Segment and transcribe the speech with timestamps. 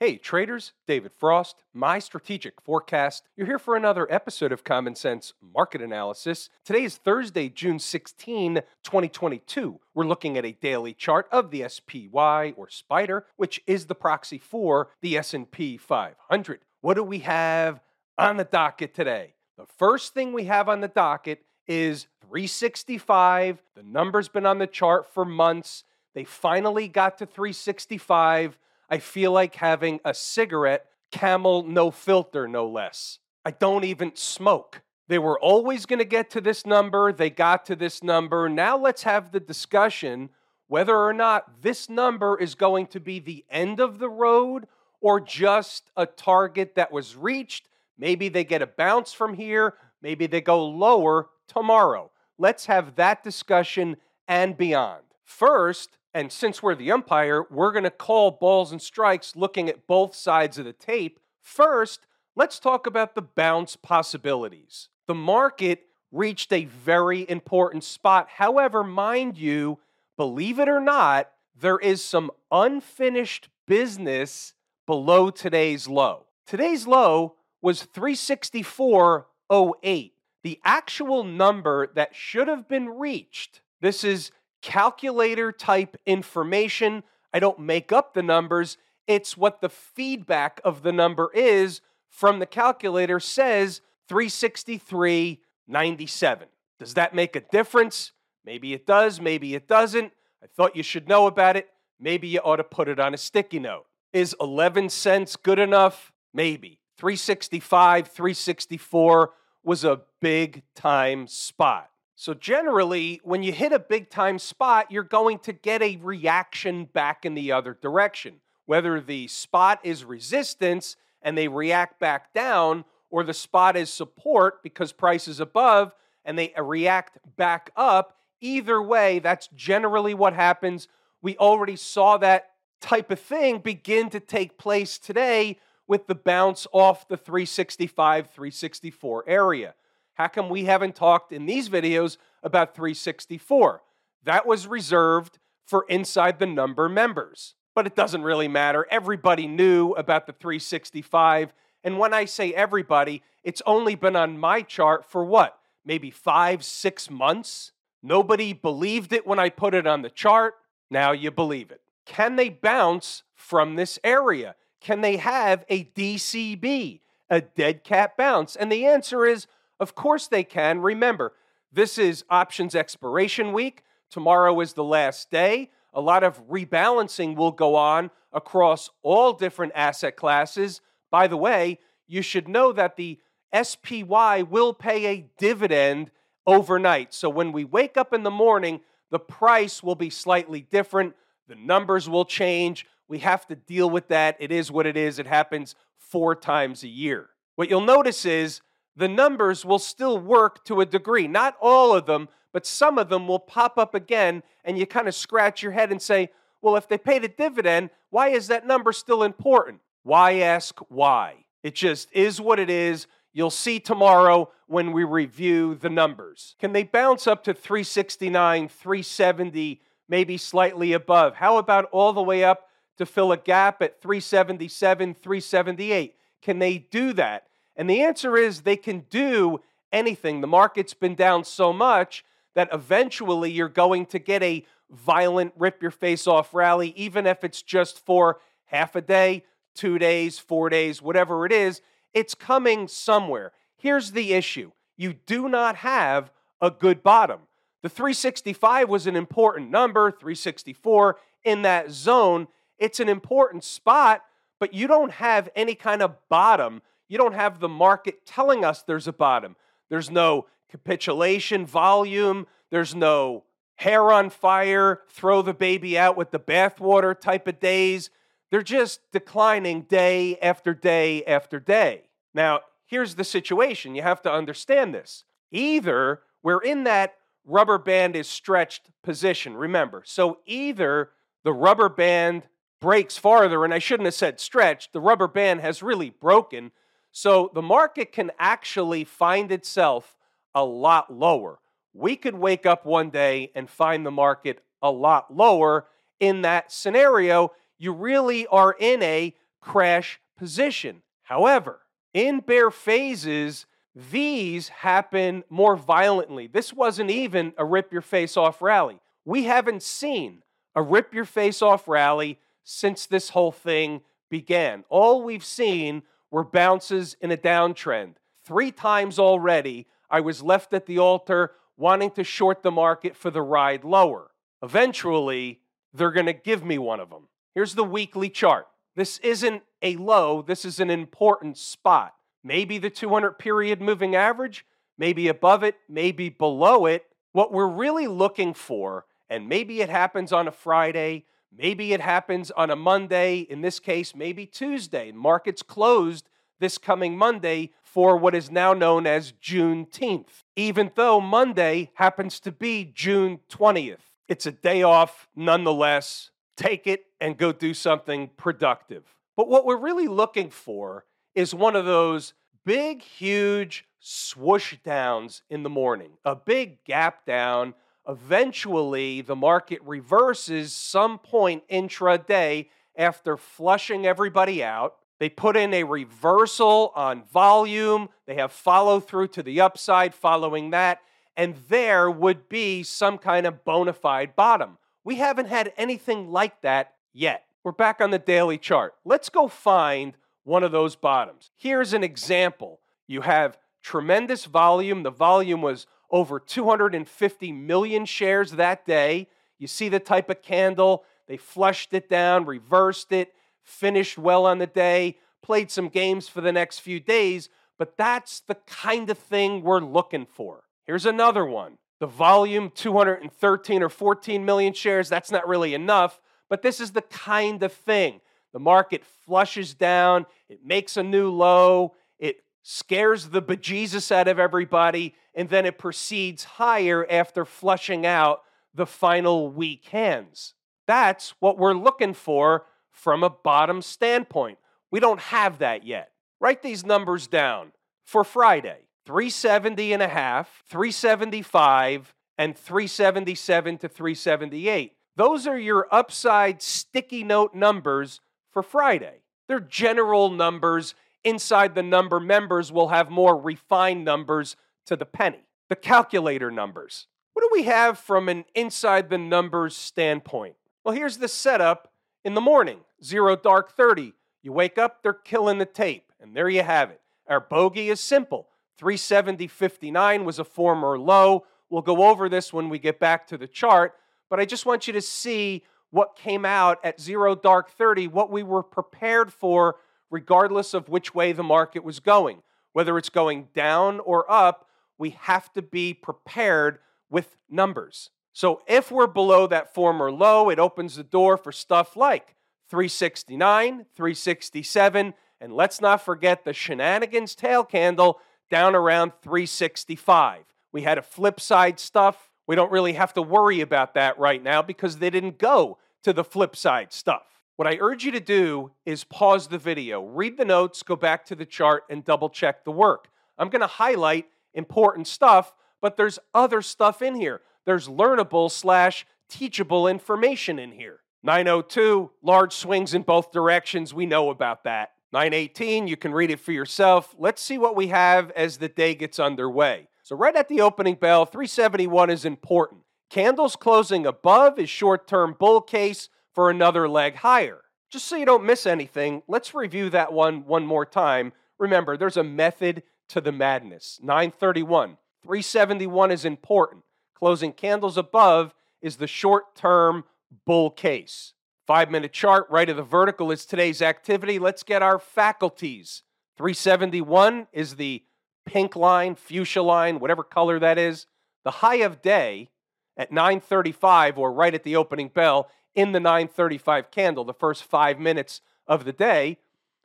[0.00, 3.28] Hey, traders, David Frost, my strategic forecast.
[3.36, 6.50] You're here for another episode of Common Sense Market Analysis.
[6.64, 9.78] Today is Thursday, June 16, 2022.
[9.94, 14.38] We're looking at a daily chart of the SPY or Spider, which is the proxy
[14.38, 16.60] for the S&P 500.
[16.80, 17.80] What do we have
[18.18, 19.34] on the docket today?
[19.56, 23.62] The first thing we have on the docket is 365.
[23.76, 25.84] The number's been on the chart for months.
[26.14, 28.58] They finally got to 365.
[28.90, 33.18] I feel like having a cigarette, camel, no filter, no less.
[33.44, 34.82] I don't even smoke.
[35.08, 37.12] They were always going to get to this number.
[37.12, 38.48] They got to this number.
[38.48, 40.30] Now let's have the discussion
[40.66, 44.66] whether or not this number is going to be the end of the road
[45.00, 47.68] or just a target that was reached.
[47.98, 49.74] Maybe they get a bounce from here.
[50.00, 52.10] Maybe they go lower tomorrow.
[52.38, 55.02] Let's have that discussion and beyond.
[55.24, 59.88] First, and since we're the umpire, we're going to call balls and strikes looking at
[59.88, 61.18] both sides of the tape.
[61.42, 64.88] First, let's talk about the bounce possibilities.
[65.08, 68.28] The market reached a very important spot.
[68.36, 69.80] However, mind you,
[70.16, 74.54] believe it or not, there is some unfinished business
[74.86, 76.26] below today's low.
[76.46, 80.12] Today's low was 364.08.
[80.42, 84.30] The actual number that should have been reached, this is
[84.64, 87.04] calculator type information.
[87.34, 92.38] I don't make up the numbers, it's what the feedback of the number is from
[92.38, 96.44] the calculator says 363.97.
[96.78, 98.12] Does that make a difference?
[98.42, 100.14] Maybe it does, maybe it doesn't.
[100.42, 101.68] I thought you should know about it.
[102.00, 103.84] Maybe you ought to put it on a sticky note.
[104.14, 106.10] Is 11 cents good enough?
[106.32, 106.80] Maybe.
[106.96, 111.90] 365, 364 was a big time spot.
[112.16, 116.84] So, generally, when you hit a big time spot, you're going to get a reaction
[116.84, 118.36] back in the other direction.
[118.66, 124.62] Whether the spot is resistance and they react back down, or the spot is support
[124.62, 130.34] because price is above and they uh, react back up, either way, that's generally what
[130.34, 130.88] happens.
[131.22, 136.66] We already saw that type of thing begin to take place today with the bounce
[136.72, 139.74] off the 365, 364 area.
[140.14, 143.82] How come we haven't talked in these videos about 364?
[144.24, 147.54] That was reserved for inside the number members.
[147.74, 148.86] But it doesn't really matter.
[148.90, 151.52] Everybody knew about the 365.
[151.82, 155.58] And when I say everybody, it's only been on my chart for what?
[155.84, 157.72] Maybe five, six months?
[158.02, 160.54] Nobody believed it when I put it on the chart.
[160.90, 161.80] Now you believe it.
[162.06, 164.54] Can they bounce from this area?
[164.80, 168.54] Can they have a DCB, a dead cat bounce?
[168.54, 169.46] And the answer is
[169.80, 170.80] of course they can.
[170.80, 171.32] Remember,
[171.72, 173.82] this is options expiration week.
[174.10, 175.70] Tomorrow is the last day.
[175.92, 180.80] A lot of rebalancing will go on across all different asset classes.
[181.10, 183.18] By the way, you should know that the
[183.62, 186.10] SPY will pay a dividend
[186.46, 187.14] overnight.
[187.14, 188.80] So when we wake up in the morning,
[189.10, 191.14] the price will be slightly different.
[191.48, 192.86] The numbers will change.
[193.06, 194.36] We have to deal with that.
[194.40, 195.18] It is what it is.
[195.18, 197.28] It happens four times a year.
[197.54, 198.60] What you'll notice is
[198.96, 201.26] the numbers will still work to a degree.
[201.26, 205.08] Not all of them, but some of them will pop up again, and you kind
[205.08, 206.30] of scratch your head and say,
[206.62, 209.80] well, if they paid a dividend, why is that number still important?
[210.02, 211.44] Why ask why?
[211.62, 213.06] It just is what it is.
[213.32, 216.54] You'll see tomorrow when we review the numbers.
[216.60, 221.34] Can they bounce up to 369, 370, maybe slightly above?
[221.34, 222.68] How about all the way up
[222.98, 226.14] to fill a gap at 377, 378?
[226.40, 227.48] Can they do that?
[227.76, 229.60] And the answer is they can do
[229.92, 230.40] anything.
[230.40, 232.24] The market's been down so much
[232.54, 237.42] that eventually you're going to get a violent rip your face off rally, even if
[237.42, 241.80] it's just for half a day, two days, four days, whatever it is.
[242.12, 243.52] It's coming somewhere.
[243.76, 246.30] Here's the issue you do not have
[246.60, 247.40] a good bottom.
[247.82, 252.48] The 365 was an important number, 364 in that zone.
[252.78, 254.22] It's an important spot,
[254.58, 256.80] but you don't have any kind of bottom
[257.14, 259.54] you don't have the market telling us there's a bottom.
[259.88, 263.44] There's no capitulation volume, there's no
[263.76, 268.10] hair on fire, throw the baby out with the bathwater type of days.
[268.50, 272.08] They're just declining day after day after day.
[272.34, 273.94] Now, here's the situation.
[273.94, 275.22] You have to understand this.
[275.52, 277.14] Either we're in that
[277.44, 280.02] rubber band is stretched position, remember.
[280.04, 281.10] So either
[281.44, 282.48] the rubber band
[282.80, 286.72] breaks farther, and I shouldn't have said stretched, the rubber band has really broken
[287.16, 290.16] so the market can actually find itself
[290.52, 291.60] a lot lower.
[291.92, 295.86] We could wake up one day and find the market a lot lower.
[296.18, 301.02] In that scenario, you really are in a crash position.
[301.22, 301.82] However,
[302.12, 306.48] in bear phases, these happen more violently.
[306.48, 308.98] This wasn't even a rip your face off rally.
[309.24, 310.42] We haven't seen
[310.74, 314.82] a rip your face off rally since this whole thing began.
[314.88, 316.02] All we've seen
[316.34, 318.14] were bounces in a downtrend.
[318.44, 323.30] Three times already, I was left at the altar wanting to short the market for
[323.30, 324.32] the ride lower.
[324.60, 325.60] Eventually,
[325.92, 327.28] they're going to give me one of them.
[327.54, 328.66] Here's the weekly chart.
[328.96, 332.14] This isn't a low, this is an important spot.
[332.42, 334.66] Maybe the 200 period moving average,
[334.98, 337.04] maybe above it, maybe below it.
[337.30, 342.50] What we're really looking for, and maybe it happens on a Friday, maybe it happens
[342.50, 345.12] on a Monday, in this case, maybe Tuesday.
[345.12, 346.28] Markets closed
[346.60, 352.52] this coming Monday for what is now known as Juneteenth, even though Monday happens to
[352.52, 353.98] be June 20th.
[354.28, 356.30] It's a day off nonetheless.
[356.56, 359.14] Take it and go do something productive.
[359.36, 361.04] But what we're really looking for
[361.34, 362.34] is one of those
[362.64, 367.74] big, huge swoosh downs in the morning, a big gap down.
[368.08, 375.84] Eventually, the market reverses some point intraday after flushing everybody out they put in a
[375.84, 378.08] reversal on volume.
[378.26, 381.00] They have follow through to the upside following that.
[381.36, 384.78] And there would be some kind of bona fide bottom.
[385.02, 387.44] We haven't had anything like that yet.
[387.62, 388.94] We're back on the daily chart.
[389.04, 391.50] Let's go find one of those bottoms.
[391.56, 392.80] Here's an example.
[393.06, 395.02] You have tremendous volume.
[395.02, 399.28] The volume was over 250 million shares that day.
[399.58, 401.04] You see the type of candle.
[401.28, 403.34] They flushed it down, reversed it
[403.64, 408.40] finished well on the day, played some games for the next few days, but that's
[408.40, 410.64] the kind of thing we're looking for.
[410.84, 411.78] Here's another one.
[411.98, 417.02] The volume 213 or 14 million shares, that's not really enough, but this is the
[417.02, 418.20] kind of thing.
[418.52, 424.38] The market flushes down, it makes a new low, it scares the bejesus out of
[424.38, 428.42] everybody, and then it proceeds higher after flushing out
[428.74, 430.54] the final weak hands.
[430.86, 434.58] That's what we're looking for from a bottom standpoint.
[434.90, 436.12] We don't have that yet.
[436.40, 437.72] Write these numbers down
[438.04, 444.92] for Friday 370 and a half, 375, and 377 to 378.
[445.16, 448.20] Those are your upside sticky note numbers
[448.50, 449.22] for Friday.
[449.46, 450.94] They're general numbers.
[451.22, 455.46] Inside the number, members will have more refined numbers to the penny.
[455.68, 457.06] The calculator numbers.
[457.32, 460.56] What do we have from an inside the numbers standpoint?
[460.84, 461.90] Well, here's the setup
[462.24, 464.12] in the morning, zero dark 30.
[464.42, 466.12] You wake up, they're killing the tape.
[466.20, 467.00] And there you have it.
[467.28, 468.48] Our bogey is simple
[468.80, 471.46] 370.59 was a former low.
[471.70, 473.94] We'll go over this when we get back to the chart,
[474.28, 478.30] but I just want you to see what came out at zero dark 30, what
[478.30, 479.76] we were prepared for,
[480.10, 482.42] regardless of which way the market was going.
[482.72, 486.78] Whether it's going down or up, we have to be prepared
[487.10, 488.10] with numbers.
[488.32, 492.34] So if we're below that former low, it opens the door for stuff like
[492.68, 498.18] 369, 367, and let's not forget the shenanigans tail candle
[498.50, 500.44] down around 365.
[500.72, 502.30] We had a flip side stuff.
[502.46, 506.12] We don't really have to worry about that right now because they didn't go to
[506.12, 507.40] the flip side stuff.
[507.56, 511.24] What I urge you to do is pause the video, read the notes, go back
[511.26, 513.08] to the chart, and double check the work.
[513.38, 519.06] I'm going to highlight important stuff, but there's other stuff in here there's learnable slash
[519.28, 521.00] teachable information in here.
[521.22, 523.94] 902, large swings in both directions.
[523.94, 524.90] We know about that.
[525.12, 527.14] 918, you can read it for yourself.
[527.18, 529.88] Let's see what we have as the day gets underway.
[530.02, 532.82] So, right at the opening bell, 371 is important.
[533.08, 537.60] Candles closing above is short term bull case for another leg higher.
[537.90, 541.32] Just so you don't miss anything, let's review that one one more time.
[541.58, 543.98] Remember, there's a method to the madness.
[544.02, 546.84] 931, 371 is important.
[547.14, 550.04] Closing candles above is the short term
[550.44, 551.32] bull case.
[551.66, 554.38] Five minute chart, right of the vertical is today's activity.
[554.38, 556.02] Let's get our faculties.
[556.36, 558.02] 371 is the
[558.44, 561.06] pink line, fuchsia line, whatever color that is.
[561.44, 562.50] The high of day
[562.96, 567.98] at 935 or right at the opening bell in the 935 candle, the first five
[567.98, 569.38] minutes of the day,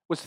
[0.07, 0.21] was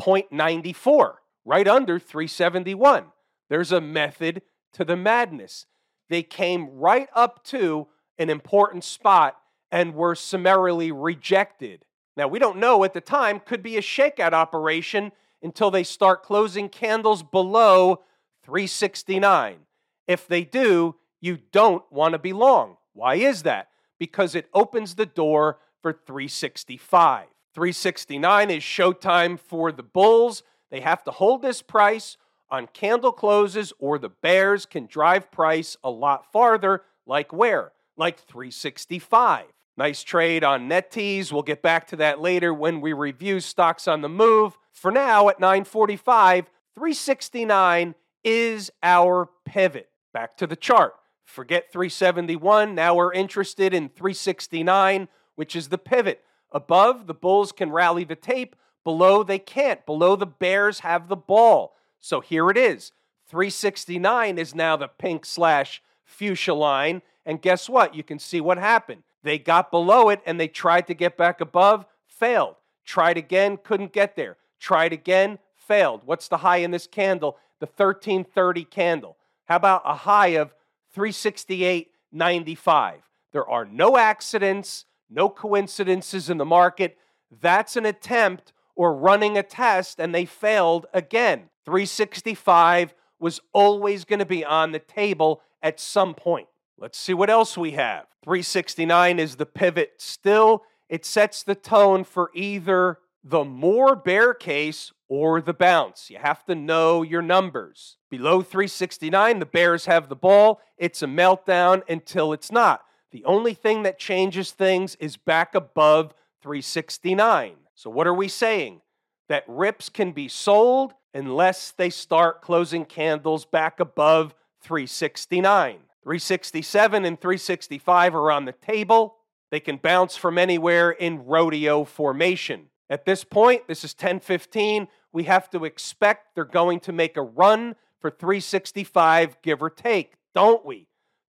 [0.00, 3.06] 370.94, right under 371.
[3.48, 5.66] There's a method to the madness.
[6.08, 7.88] They came right up to
[8.18, 9.36] an important spot
[9.70, 11.84] and were summarily rejected.
[12.16, 15.12] Now, we don't know at the time, could be a shakeout operation
[15.42, 18.02] until they start closing candles below
[18.44, 19.58] 369.
[20.06, 22.76] If they do, you don't want to be long.
[22.92, 23.68] Why is that?
[23.98, 27.26] Because it opens the door for 365.
[27.56, 30.42] 369 is showtime for the Bulls.
[30.70, 32.18] They have to hold this price
[32.50, 37.72] on candle closes, or the Bears can drive price a lot farther, like where?
[37.96, 39.46] Like 365.
[39.74, 41.32] Nice trade on NetEase.
[41.32, 44.58] We'll get back to that later when we review stocks on the move.
[44.70, 49.88] For now, at 945, 369 is our pivot.
[50.12, 50.92] Back to the chart.
[51.24, 52.74] Forget 371.
[52.74, 56.22] Now we're interested in 369, which is the pivot.
[56.56, 58.56] Above, the Bulls can rally the tape.
[58.82, 59.84] Below, they can't.
[59.84, 61.76] Below, the Bears have the ball.
[62.00, 62.92] So here it is.
[63.28, 67.02] 369 is now the pink slash fuchsia line.
[67.26, 67.94] And guess what?
[67.94, 69.02] You can see what happened.
[69.22, 72.54] They got below it and they tried to get back above, failed.
[72.86, 74.38] Tried again, couldn't get there.
[74.58, 76.00] Tried again, failed.
[76.06, 77.36] What's the high in this candle?
[77.60, 79.18] The 1330 candle.
[79.44, 80.54] How about a high of
[80.96, 82.94] 368.95?
[83.32, 86.96] There are no accidents, no coincidences in the market.
[87.40, 91.48] That's an attempt or running a test, and they failed again.
[91.64, 96.48] 365 was always going to be on the table at some point.
[96.78, 98.06] Let's see what else we have.
[98.24, 100.62] 369 is the pivot still.
[100.88, 106.10] It sets the tone for either the more bear case or the bounce.
[106.10, 107.96] You have to know your numbers.
[108.10, 110.60] Below 369, the Bears have the ball.
[110.76, 112.82] It's a meltdown until it's not.
[113.16, 117.54] The only thing that changes things is back above 369.
[117.74, 118.82] So, what are we saying?
[119.30, 125.78] That rips can be sold unless they start closing candles back above 369.
[126.02, 129.16] 367 and 365 are on the table.
[129.50, 132.66] They can bounce from anywhere in rodeo formation.
[132.90, 134.88] At this point, this is 1015.
[135.14, 140.16] We have to expect they're going to make a run for 365, give or take,
[140.34, 140.86] don't we?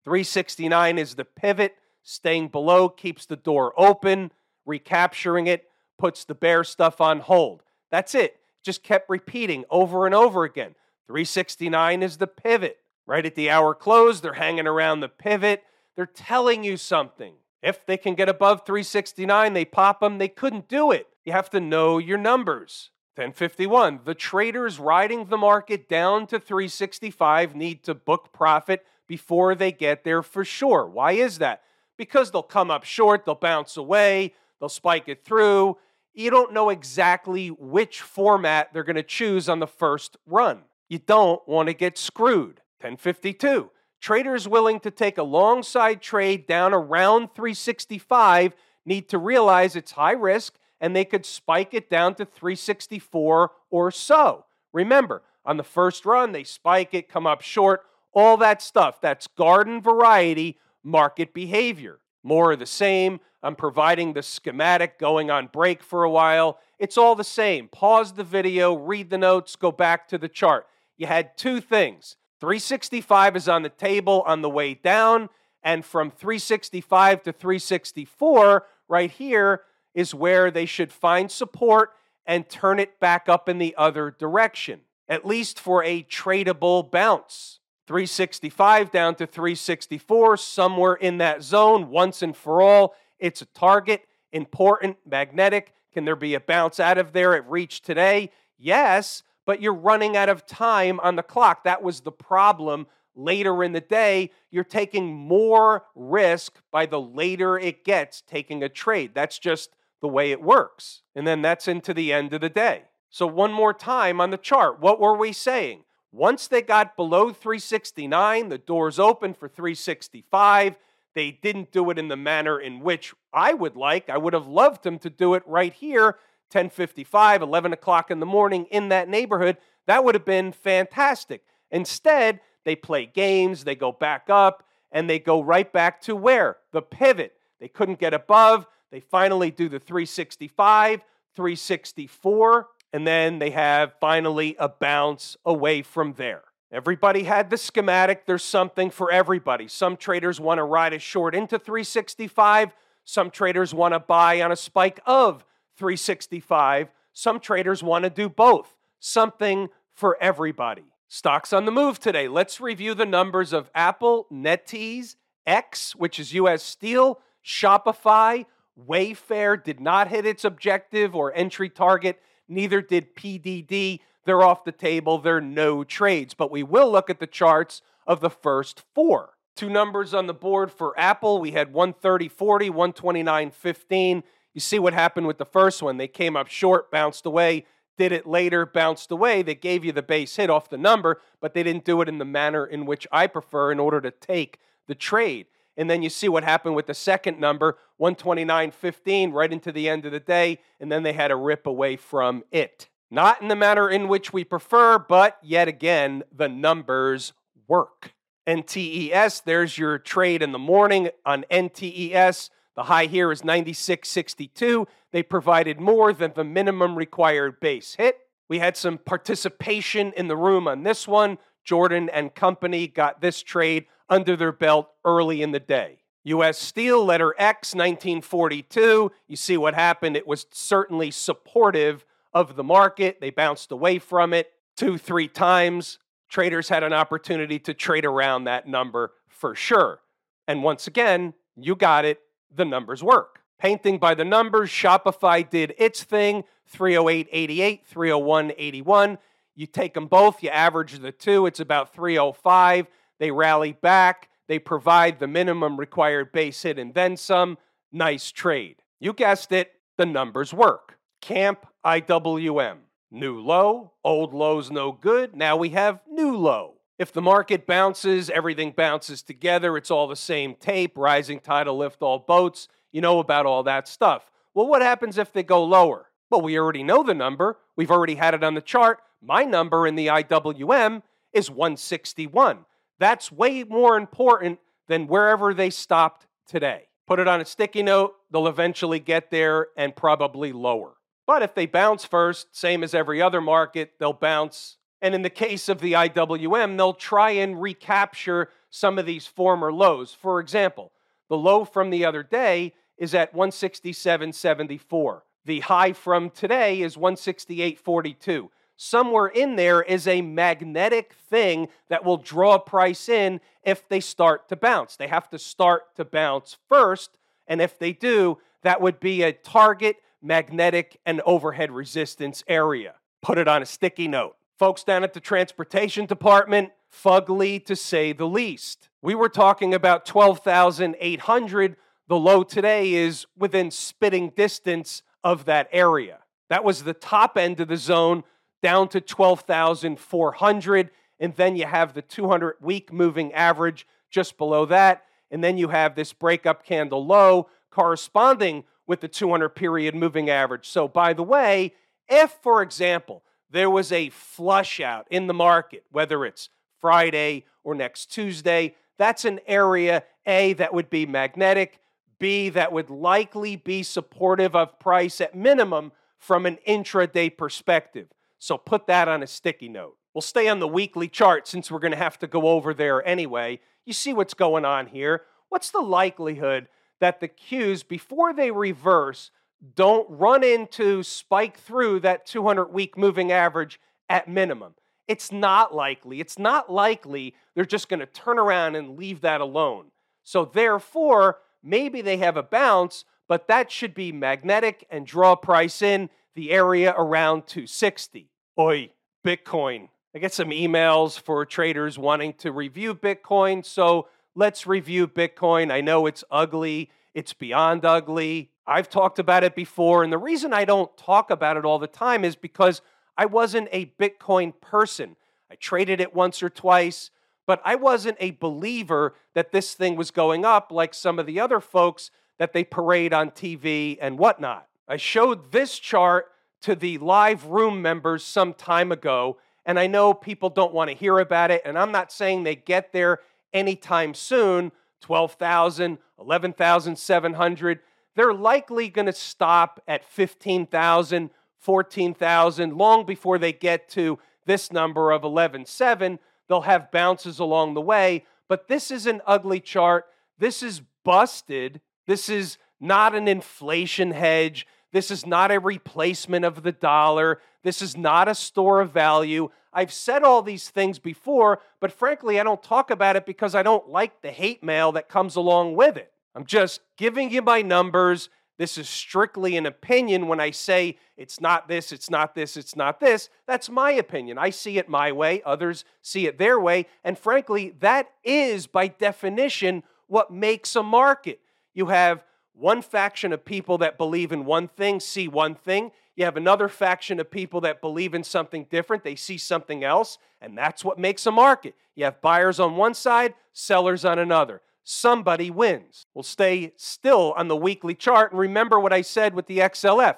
[0.06, 1.74] 369 is the pivot.
[2.04, 4.30] Staying below keeps the door open.
[4.64, 5.64] Recapturing it
[5.98, 7.64] puts the bear stuff on hold.
[7.90, 8.38] That's it.
[8.62, 10.76] Just kept repeating over and over again.
[11.08, 12.78] 369 is the pivot.
[13.04, 15.64] Right at the hour close, they're hanging around the pivot.
[15.96, 17.34] They're telling you something.
[17.60, 20.18] If they can get above 369, they pop them.
[20.18, 21.08] They couldn't do it.
[21.24, 22.90] You have to know your numbers.
[23.16, 24.00] 1051.
[24.04, 30.04] The traders riding the market down to 365 need to book profit before they get
[30.04, 30.86] there for sure.
[30.86, 31.62] Why is that?
[31.96, 35.78] Because they'll come up short, they'll bounce away, they'll spike it through.
[36.14, 40.62] You don't know exactly which format they're going to choose on the first run.
[40.88, 42.60] You don't want to get screwed.
[42.80, 43.70] 1052.
[44.00, 49.92] Traders willing to take a long side trade down around 365 need to realize it's
[49.92, 54.44] high risk and they could spike it down to 364 or so.
[54.72, 57.82] Remember, on the first run, they spike it, come up short,
[58.16, 59.00] all that stuff.
[59.00, 62.00] That's garden variety market behavior.
[62.24, 63.20] More of the same.
[63.42, 66.58] I'm providing the schematic going on break for a while.
[66.78, 67.68] It's all the same.
[67.68, 70.66] Pause the video, read the notes, go back to the chart.
[70.96, 75.28] You had two things 365 is on the table on the way down,
[75.62, 79.62] and from 365 to 364, right here,
[79.94, 81.90] is where they should find support
[82.26, 87.60] and turn it back up in the other direction, at least for a tradable bounce.
[87.86, 92.94] 365 down to 364, somewhere in that zone, once and for all.
[93.18, 95.72] It's a target, important, magnetic.
[95.92, 98.30] Can there be a bounce out of there at reach today?
[98.58, 101.64] Yes, but you're running out of time on the clock.
[101.64, 104.30] That was the problem later in the day.
[104.50, 109.12] You're taking more risk by the later it gets taking a trade.
[109.14, 109.70] That's just
[110.02, 111.02] the way it works.
[111.14, 112.82] And then that's into the end of the day.
[113.08, 115.84] So, one more time on the chart, what were we saying?
[116.12, 120.76] Once they got below 369, the doors open for 365.
[121.14, 124.08] They didn't do it in the manner in which I would like.
[124.08, 126.16] I would have loved them to do it right here
[126.50, 131.42] 10:55, 11 o'clock in the morning in that neighborhood, that would have been fantastic.
[131.70, 136.58] Instead, they play games, they go back up, and they go right back to where?
[136.72, 137.36] The pivot.
[137.60, 138.66] They couldn't get above.
[138.90, 141.02] They finally do the 365,
[141.34, 146.44] 364, and then they have finally a bounce away from there.
[146.72, 148.24] Everybody had the schematic.
[148.24, 149.68] There's something for everybody.
[149.68, 152.74] Some traders want to ride a short into 365.
[153.04, 155.44] Some traders want to buy on a spike of
[155.76, 156.88] 365.
[157.12, 158.74] Some traders want to do both.
[158.98, 160.84] Something for everybody.
[161.06, 162.28] Stocks on the move today.
[162.28, 168.46] Let's review the numbers of Apple, NetEase, X, which is US Steel, Shopify,
[168.78, 172.20] Wayfair did not hit its objective or entry target.
[172.48, 174.00] Neither did PDD.
[174.24, 175.18] They're off the table.
[175.18, 176.34] They're no trades.
[176.34, 179.34] But we will look at the charts of the first four.
[179.54, 181.40] Two numbers on the board for Apple.
[181.40, 184.22] We had 130.40, 129.15.
[184.52, 185.96] You see what happened with the first one.
[185.96, 189.42] They came up short, bounced away, did it later, bounced away.
[189.42, 192.18] They gave you the base hit off the number, but they didn't do it in
[192.18, 195.46] the manner in which I prefer in order to take the trade.
[195.76, 200.06] And then you see what happened with the second number, 129.15, right into the end
[200.06, 202.88] of the day, and then they had a rip away from it.
[203.10, 207.32] Not in the manner in which we prefer, but yet again, the numbers
[207.68, 208.14] work.
[208.46, 212.50] NTES, there's your trade in the morning on NTES.
[212.74, 214.86] The high here is 96.62.
[215.12, 218.18] They provided more than the minimum required base hit.
[218.48, 221.38] We had some participation in the room on this one.
[221.64, 225.98] Jordan and company got this trade under their belt early in the day.
[226.24, 229.12] US Steel, letter X, 1942.
[229.28, 230.16] You see what happened.
[230.16, 233.20] It was certainly supportive of the market.
[233.20, 235.98] They bounced away from it two, three times.
[236.28, 240.00] Traders had an opportunity to trade around that number for sure.
[240.48, 242.20] And once again, you got it,
[242.54, 243.40] the numbers work.
[243.58, 246.44] Painting by the numbers, Shopify did its thing
[246.76, 249.18] 308.88, 301.81.
[249.54, 252.86] You take them both, you average the two, it's about 305.
[253.18, 257.58] They rally back, they provide the minimum required base hit and then some.
[257.92, 258.82] Nice trade.
[259.00, 260.98] You guessed it, the numbers work.
[261.20, 262.78] Camp IWM.
[263.10, 265.34] New low, old low's no good.
[265.34, 266.74] Now we have new low.
[266.98, 269.76] If the market bounces, everything bounces together.
[269.76, 270.96] It's all the same tape.
[270.96, 272.68] Rising tide will lift all boats.
[272.90, 274.30] You know about all that stuff.
[274.54, 276.06] Well, what happens if they go lower?
[276.30, 277.58] Well, we already know the number.
[277.76, 279.00] We've already had it on the chart.
[279.20, 282.64] My number in the IWM is 161.
[282.98, 286.88] That's way more important than wherever they stopped today.
[287.06, 290.94] Put it on a sticky note, they'll eventually get there and probably lower.
[291.26, 294.78] But if they bounce first, same as every other market, they'll bounce.
[295.02, 299.72] And in the case of the IWM, they'll try and recapture some of these former
[299.72, 300.12] lows.
[300.12, 300.92] For example,
[301.28, 305.20] the low from the other day is at 167.74.
[305.44, 308.48] The high from today is 168.42.
[308.76, 314.48] Somewhere in there is a magnetic thing that will draw price in if they start
[314.50, 314.96] to bounce.
[314.96, 317.18] They have to start to bounce first.
[317.46, 322.94] And if they do, that would be a target magnetic, and overhead resistance area.
[323.22, 324.36] Put it on a sticky note.
[324.58, 328.88] Folks down at the transportation department, fugly to say the least.
[329.02, 331.76] We were talking about 12,800.
[332.08, 336.18] The low today is within spitting distance of that area.
[336.48, 338.24] That was the top end of the zone
[338.62, 340.90] down to 12,400.
[341.18, 345.04] And then you have the 200 week moving average just below that.
[345.30, 350.68] And then you have this breakup candle low corresponding with the 200 period moving average.
[350.68, 351.74] So, by the way,
[352.08, 356.48] if, for example, there was a flush out in the market, whether it's
[356.80, 361.80] Friday or next Tuesday, that's an area A that would be magnetic,
[362.18, 368.08] B that would likely be supportive of price at minimum from an intraday perspective.
[368.38, 369.96] So put that on a sticky note.
[370.14, 373.06] We'll stay on the weekly chart since we're going to have to go over there
[373.06, 373.60] anyway.
[373.84, 375.22] You see what's going on here.
[375.48, 376.68] What's the likelihood
[377.00, 379.30] that the Qs, before they reverse,
[379.74, 384.74] don't run into spike through that 200 week moving average at minimum.
[385.08, 386.20] It's not likely.
[386.20, 389.86] It's not likely they're just going to turn around and leave that alone.
[390.24, 395.80] So, therefore, maybe they have a bounce, but that should be magnetic and draw price
[395.82, 398.30] in the area around 260.
[398.58, 398.90] Oi,
[399.24, 399.88] Bitcoin.
[400.14, 403.64] I get some emails for traders wanting to review Bitcoin.
[403.64, 405.72] So, let's review Bitcoin.
[405.72, 408.50] I know it's ugly, it's beyond ugly.
[408.66, 410.04] I've talked about it before.
[410.04, 412.82] And the reason I don't talk about it all the time is because
[413.16, 415.16] I wasn't a Bitcoin person.
[415.50, 417.10] I traded it once or twice,
[417.46, 421.40] but I wasn't a believer that this thing was going up like some of the
[421.40, 424.66] other folks that they parade on TV and whatnot.
[424.88, 426.26] I showed this chart
[426.62, 430.96] to the live room members some time ago, and I know people don't want to
[430.96, 433.20] hear about it, and I'm not saying they get there
[433.52, 437.80] anytime soon 12,000, 11,700.
[438.14, 445.10] They're likely going to stop at 15,000, 14,000 long before they get to this number
[445.10, 446.18] of 11.7.
[446.48, 450.06] They'll have bounces along the way, but this is an ugly chart.
[450.38, 451.80] This is busted.
[452.06, 454.66] This is not an inflation hedge.
[454.96, 457.42] This is not a replacement of the dollar.
[457.62, 459.50] This is not a store of value.
[459.70, 463.62] I've said all these things before, but frankly, I don't talk about it because I
[463.62, 466.10] don't like the hate mail that comes along with it.
[466.34, 468.30] I'm just giving you my numbers.
[468.56, 472.74] This is strictly an opinion when I say it's not this, it's not this, it's
[472.74, 473.28] not this.
[473.46, 474.38] That's my opinion.
[474.38, 476.86] I see it my way, others see it their way.
[477.04, 481.40] And frankly, that is by definition what makes a market.
[481.74, 482.24] You have
[482.58, 485.92] one faction of people that believe in one thing see one thing.
[486.14, 489.04] You have another faction of people that believe in something different.
[489.04, 491.74] They see something else, and that's what makes a market.
[491.94, 494.62] You have buyers on one side, sellers on another.
[494.82, 496.06] Somebody wins.
[496.14, 500.16] We'll stay still on the weekly chart and remember what I said with the XLF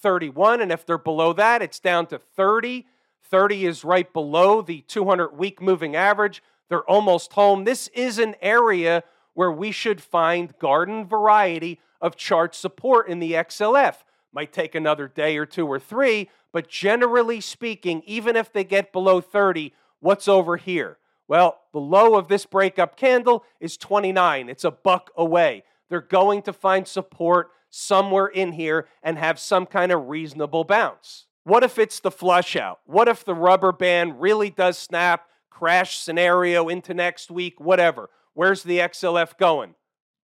[0.00, 2.86] 31, and if they're below that, it's down to 30.
[3.30, 6.42] 30 is right below the 200 week moving average.
[6.68, 7.64] They're almost home.
[7.64, 9.02] This is an area
[9.34, 13.96] where we should find garden variety of chart support in the XLF.
[14.32, 18.92] Might take another day or two or three, but generally speaking, even if they get
[18.92, 20.98] below 30, what's over here?
[21.28, 24.48] Well, the low of this breakup candle is 29.
[24.48, 25.64] It's a buck away.
[25.88, 31.26] They're going to find support somewhere in here and have some kind of reasonable bounce.
[31.44, 32.80] What if it's the flush out?
[32.86, 38.10] What if the rubber band really does snap, crash scenario into next week, whatever?
[38.34, 39.74] Where's the XLF going?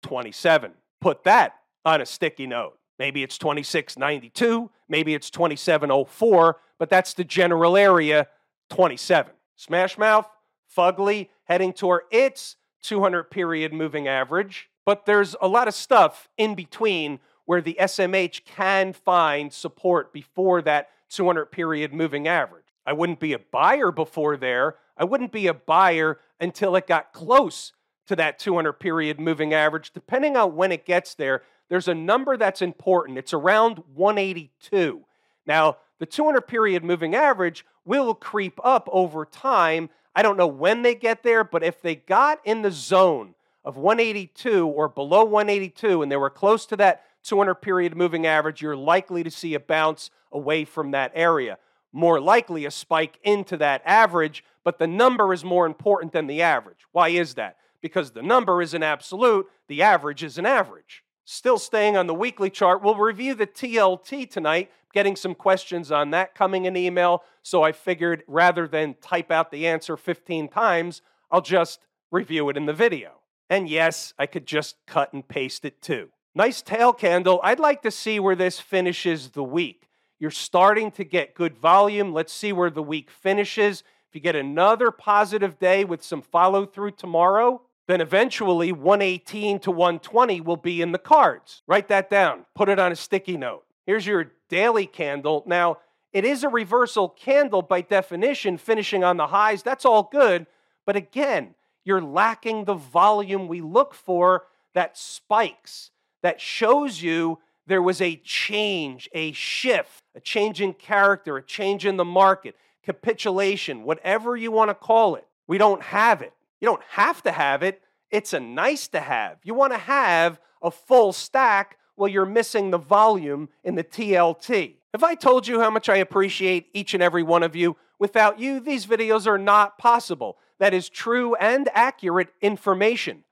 [0.04, 0.74] 27.
[1.00, 2.78] Put that on a sticky note.
[2.98, 8.28] Maybe it's 2692, maybe it's 2704, but that's the general area
[8.72, 9.32] 27.
[9.56, 10.28] Smash Mouth,
[10.76, 14.70] fugly, heading toward its 200 period moving average.
[14.86, 20.62] But there's a lot of stuff in between where the SMH can find support before
[20.64, 22.66] that 200 period moving average.
[22.86, 24.76] I wouldn't be a buyer before there.
[24.98, 27.72] I wouldn't be a buyer until it got close
[28.10, 29.92] to that 200 period moving average.
[29.94, 33.20] Depending on when it gets there, there's a number that's important.
[33.20, 35.06] It's around 182.
[35.46, 39.92] Now, the 200 period moving average will creep up over time.
[40.16, 43.78] I don't know when they get there, but if they got in the zone of
[43.78, 48.76] 182 or below 182 and they were close to that 200 period moving average, you're
[48.76, 51.60] likely to see a bounce away from that area.
[51.92, 56.42] More likely a spike into that average, but the number is more important than the
[56.42, 56.88] average.
[56.92, 57.58] Why is that?
[57.82, 61.04] Because the number is an absolute, the average is an average.
[61.26, 66.12] Still staying on the weekly chart, we'll review the TLT tonight, getting some questions on
[66.12, 67.24] that coming in email.
[67.44, 71.80] So I figured rather than type out the answer 15 times, I'll just
[72.12, 73.22] review it in the video.
[73.50, 76.10] And yes, I could just cut and paste it too.
[76.36, 77.40] Nice tail candle.
[77.44, 79.88] I'd like to see where this finishes the week.
[80.20, 82.14] You're starting to get good volume.
[82.14, 83.84] Let's see where the week finishes.
[84.10, 89.72] If you get another positive day with some follow through tomorrow, then eventually 118 to
[89.72, 91.64] 120 will be in the cards.
[91.66, 93.64] Write that down, put it on a sticky note.
[93.88, 95.44] Here's your daily candle.
[95.48, 95.80] Now,
[96.14, 99.64] it is a reversal candle by definition, finishing on the highs.
[99.64, 100.46] That's all good.
[100.86, 105.90] But again, you're lacking the volume we look for that spikes,
[106.22, 111.88] that shows you there was a change, a shift, a change in character, a change
[111.88, 115.26] in the market, capitulation, whatever you want to call it.
[115.48, 116.34] We don't have it.
[116.60, 119.38] You don't have to have it, it's a nice to have.
[119.44, 124.76] You want to have a full stack while you're missing the volume in the TLT.
[124.94, 127.78] Have I told you how much I appreciate each and every one of you?
[128.00, 130.38] Without you, these videos are not possible.
[130.60, 133.24] That is true and accurate information.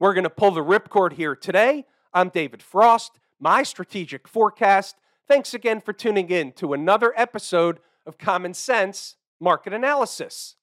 [0.00, 1.84] We're going to pull the ripcord here today.
[2.12, 4.96] I'm David Frost, my strategic forecast.
[5.28, 10.56] Thanks again for tuning in to another episode of Common Sense Market Analysis.